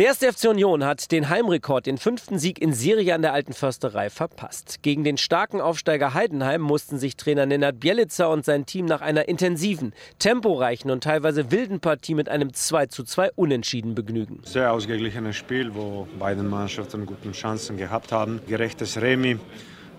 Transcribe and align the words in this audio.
Der 0.00 0.06
erste 0.06 0.32
FC 0.32 0.48
Union 0.48 0.82
hat 0.82 1.12
den 1.12 1.28
Heimrekord, 1.28 1.84
den 1.84 1.98
fünften 1.98 2.38
Sieg 2.38 2.58
in 2.58 2.72
Serie 2.72 3.14
an 3.14 3.20
der 3.20 3.34
Alten 3.34 3.52
Försterei, 3.52 4.08
verpasst. 4.08 4.78
Gegen 4.80 5.04
den 5.04 5.18
starken 5.18 5.60
Aufsteiger 5.60 6.14
Heidenheim 6.14 6.62
mussten 6.62 6.98
sich 6.98 7.18
Trainer 7.18 7.44
Nenad 7.44 7.80
Bielica 7.80 8.24
und 8.24 8.46
sein 8.46 8.64
Team 8.64 8.86
nach 8.86 9.02
einer 9.02 9.28
intensiven, 9.28 9.92
temporeichen 10.18 10.90
und 10.90 11.04
teilweise 11.04 11.50
wilden 11.50 11.80
Partie 11.80 12.14
mit 12.14 12.30
einem 12.30 12.48
2:2 12.48 13.32
Unentschieden 13.36 13.94
begnügen. 13.94 14.40
Sehr 14.44 14.72
ausgeglichenes 14.72 15.36
Spiel, 15.36 15.74
wo 15.74 16.08
beide 16.18 16.42
Mannschaften 16.42 17.04
gute 17.04 17.32
Chancen 17.32 17.76
gehabt 17.76 18.10
haben. 18.10 18.40
Gerechtes 18.48 19.02
Remi. 19.02 19.38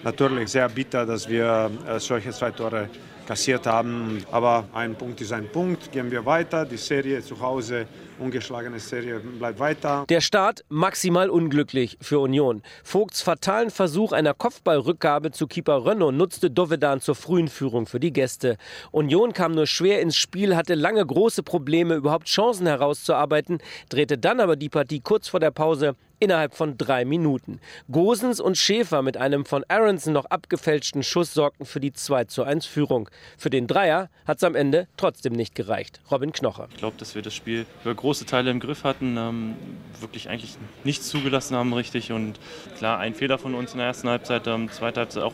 Natürlich 0.03 0.49
sehr 0.49 0.67
bitter, 0.69 1.05
dass 1.05 1.29
wir 1.29 1.69
äh, 1.87 1.99
solche 1.99 2.31
zwei 2.31 2.51
Tore 2.51 2.89
kassiert 3.27 3.67
haben. 3.67 4.23
Aber 4.31 4.65
ein 4.73 4.95
Punkt 4.95 5.21
ist 5.21 5.31
ein 5.31 5.47
Punkt. 5.47 5.91
Gehen 5.91 6.11
wir 6.11 6.25
weiter. 6.25 6.65
Die 6.65 6.77
Serie 6.77 7.21
zu 7.21 7.39
Hause, 7.39 7.85
ungeschlagene 8.19 8.79
Serie, 8.79 9.19
bleibt 9.19 9.59
weiter. 9.59 10.05
Der 10.09 10.21
Start 10.21 10.65
maximal 10.69 11.29
unglücklich 11.29 11.97
für 12.01 12.19
Union. 12.19 12.61
Vogts 12.83 13.21
fatalen 13.21 13.69
Versuch 13.69 14.11
einer 14.11 14.33
Kopfballrückgabe 14.33 15.31
zu 15.31 15.47
Keeper 15.47 15.85
Renault 15.85 16.15
nutzte 16.15 16.49
Dovedan 16.49 16.99
zur 16.99 17.15
frühen 17.15 17.47
Führung 17.47 17.85
für 17.85 17.99
die 17.99 18.11
Gäste. 18.11 18.57
Union 18.91 19.33
kam 19.33 19.53
nur 19.53 19.67
schwer 19.67 20.01
ins 20.01 20.17
Spiel, 20.17 20.55
hatte 20.55 20.75
lange 20.75 21.05
große 21.05 21.43
Probleme, 21.43 21.95
überhaupt 21.95 22.27
Chancen 22.27 22.67
herauszuarbeiten, 22.67 23.59
drehte 23.89 24.17
dann 24.17 24.39
aber 24.39 24.55
die 24.55 24.69
Partie 24.69 24.99
kurz 24.99 25.29
vor 25.29 25.39
der 25.39 25.51
Pause 25.51 25.95
innerhalb 26.21 26.55
von 26.55 26.77
drei 26.77 27.03
Minuten. 27.03 27.59
Gosens 27.91 28.39
und 28.39 28.57
Schäfer 28.57 29.01
mit 29.01 29.17
einem 29.17 29.43
von 29.43 29.65
Aronson 29.67 30.13
noch 30.13 30.25
abgefälschten 30.25 31.03
Schuss 31.03 31.33
sorgten 31.33 31.65
für 31.65 31.81
die 31.81 31.91
2 31.91 32.25
zu 32.25 32.43
1 32.43 32.65
Führung. 32.65 33.09
Für 33.37 33.49
den 33.49 33.67
Dreier 33.67 34.09
hat 34.25 34.37
es 34.37 34.43
am 34.43 34.55
Ende 34.55 34.87
trotzdem 34.97 35.33
nicht 35.33 35.55
gereicht. 35.55 35.99
Robin 36.09 36.31
Knocher. 36.31 36.69
Ich 36.71 36.77
glaube, 36.77 36.95
dass 36.97 37.15
wir 37.15 37.23
das 37.23 37.33
Spiel 37.33 37.65
über 37.83 37.93
große 37.93 38.25
Teile 38.25 38.51
im 38.51 38.59
Griff 38.59 38.83
hatten, 38.83 39.17
ähm, 39.17 39.55
wirklich 39.99 40.29
eigentlich 40.29 40.57
nichts 40.83 41.09
zugelassen 41.09 41.57
haben 41.57 41.73
richtig 41.73 42.11
und 42.11 42.39
klar, 42.77 42.99
ein 42.99 43.15
Fehler 43.15 43.39
von 43.39 43.55
uns 43.55 43.73
in 43.73 43.79
der 43.79 43.87
ersten 43.87 44.07
Halbzeit, 44.07 44.45
ähm, 44.47 44.69
zweite 44.71 45.01
Halbzeit 45.01 45.23
auch 45.23 45.33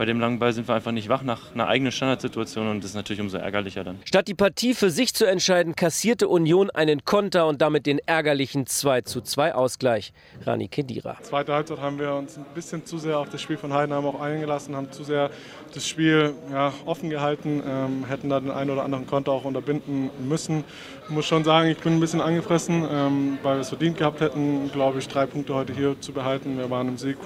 bei 0.00 0.06
dem 0.06 0.18
langen 0.18 0.38
Ball 0.38 0.50
sind 0.54 0.66
wir 0.66 0.74
einfach 0.74 0.92
nicht 0.92 1.10
wach 1.10 1.20
nach 1.20 1.52
einer 1.52 1.68
eigenen 1.68 1.92
Standardsituation 1.92 2.70
und 2.70 2.82
das 2.82 2.92
ist 2.92 2.96
natürlich 2.96 3.20
umso 3.20 3.36
ärgerlicher 3.36 3.84
dann. 3.84 3.98
Statt 4.06 4.28
die 4.28 4.34
Partie 4.34 4.72
für 4.72 4.88
sich 4.88 5.12
zu 5.12 5.26
entscheiden, 5.26 5.76
kassierte 5.76 6.26
Union 6.26 6.70
einen 6.70 7.04
Konter 7.04 7.46
und 7.46 7.60
damit 7.60 7.84
den 7.84 7.98
ärgerlichen 8.06 8.66
2 8.66 9.02
zu 9.02 9.20
2 9.20 9.54
Ausgleich. 9.54 10.14
Rani 10.46 10.68
Kedira. 10.68 11.18
Zweite 11.20 11.52
Halbzeit 11.52 11.80
haben 11.80 11.98
wir 11.98 12.14
uns 12.14 12.38
ein 12.38 12.46
bisschen 12.54 12.86
zu 12.86 12.96
sehr 12.96 13.18
auf 13.18 13.28
das 13.28 13.42
Spiel 13.42 13.58
von 13.58 13.74
Heidenheim 13.74 14.06
auch 14.06 14.18
eingelassen, 14.18 14.74
haben 14.74 14.90
zu 14.90 15.04
sehr 15.04 15.28
das 15.74 15.86
Spiel 15.86 16.32
ja, 16.50 16.72
offen 16.86 17.10
gehalten, 17.10 17.62
ähm, 17.62 18.06
hätten 18.08 18.30
da 18.30 18.40
den 18.40 18.52
einen 18.52 18.70
oder 18.70 18.84
anderen 18.84 19.06
Konter 19.06 19.32
auch 19.32 19.44
unterbinden 19.44 20.08
müssen. 20.26 20.64
Ich 21.04 21.10
muss 21.10 21.26
schon 21.26 21.44
sagen, 21.44 21.68
ich 21.68 21.76
bin 21.76 21.92
ein 21.92 22.00
bisschen 22.00 22.22
angefressen, 22.22 22.88
ähm, 22.90 23.38
weil 23.42 23.56
wir 23.56 23.60
es 23.60 23.68
verdient 23.68 23.98
gehabt 23.98 24.22
hätten, 24.22 24.72
glaube 24.72 25.00
ich, 25.00 25.08
drei 25.08 25.26
Punkte 25.26 25.54
heute 25.54 25.74
hier 25.74 26.00
zu 26.00 26.12
behalten. 26.12 26.56
Wir 26.56 26.70
waren 26.70 26.88
im 26.88 26.96
Sieg, 26.96 27.18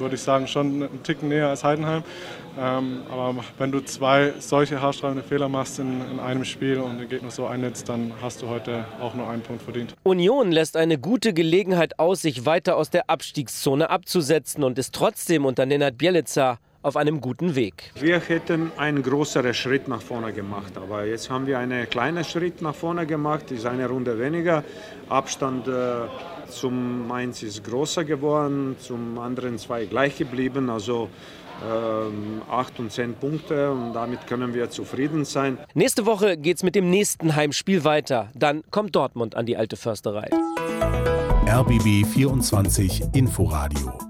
würde 0.00 0.16
ich 0.16 0.22
sagen, 0.22 0.46
schon 0.46 0.82
einen 0.82 1.02
Ticken 1.02 1.28
näher 1.28 1.48
als 1.48 1.64
Heidenheim. 1.64 2.02
Ähm, 2.58 3.02
aber 3.10 3.36
wenn 3.58 3.70
du 3.70 3.80
zwei 3.80 4.32
solche 4.38 4.82
haarstreibende 4.82 5.22
Fehler 5.22 5.48
machst 5.48 5.78
in, 5.78 6.00
in, 6.10 6.18
einem 6.18 6.44
Spiel 6.44 6.78
und 6.78 6.98
den 6.98 7.08
Gegner 7.08 7.30
so 7.30 7.46
einnetzt, 7.46 7.88
dann 7.88 8.12
hast 8.20 8.42
du 8.42 8.48
heute 8.48 8.84
auch 9.00 9.14
nur 9.14 9.28
einen 9.28 9.42
Punkt 9.42 9.62
verdient. 9.62 9.94
Union 10.02 10.50
lässt 10.50 10.76
eine 10.76 10.98
gute 10.98 11.32
Gelegenheit 11.32 11.98
aus, 11.98 12.22
sich 12.22 12.46
weiter 12.46 12.76
aus 12.76 12.90
der 12.90 13.08
Abstiegszone 13.08 13.88
abzusetzen 13.88 14.64
und 14.64 14.78
ist 14.78 14.94
trotzdem 14.94 15.44
unter 15.44 15.64
Nenad 15.64 15.96
Bielica 15.96 16.58
auf 16.82 16.96
einem 16.96 17.20
guten 17.20 17.54
Weg. 17.54 17.92
Wir 17.98 18.20
hätten 18.20 18.72
einen 18.76 19.02
größeren 19.02 19.54
Schritt 19.54 19.88
nach 19.88 20.02
vorne 20.02 20.32
gemacht, 20.32 20.76
aber 20.76 21.04
jetzt 21.04 21.30
haben 21.30 21.46
wir 21.46 21.58
einen 21.58 21.88
kleinen 21.88 22.24
Schritt 22.24 22.62
nach 22.62 22.74
vorne 22.74 23.06
gemacht, 23.06 23.50
ist 23.50 23.66
eine 23.66 23.88
Runde 23.88 24.18
weniger. 24.18 24.64
Abstand 25.08 25.68
äh, 25.68 26.06
zum 26.48 27.06
Mainz 27.06 27.42
ist 27.42 27.64
größer 27.64 28.04
geworden, 28.04 28.76
zum 28.80 29.18
anderen 29.18 29.58
zwei 29.58 29.84
gleich 29.84 30.16
geblieben, 30.16 30.70
also 30.70 31.08
ähm, 31.62 32.42
8 32.50 32.80
und 32.80 32.92
10 32.92 33.14
Punkte 33.14 33.70
und 33.70 33.92
damit 33.92 34.26
können 34.26 34.54
wir 34.54 34.70
zufrieden 34.70 35.24
sein. 35.24 35.58
Nächste 35.74 36.06
Woche 36.06 36.36
geht 36.36 36.56
es 36.56 36.62
mit 36.62 36.74
dem 36.74 36.88
nächsten 36.88 37.36
Heimspiel 37.36 37.84
weiter. 37.84 38.30
Dann 38.34 38.62
kommt 38.70 38.96
Dortmund 38.96 39.34
an 39.34 39.46
die 39.46 39.56
alte 39.56 39.76
Försterei. 39.76 40.28
RBB 41.46 42.06
24 42.06 43.02
Inforadio 43.12 44.09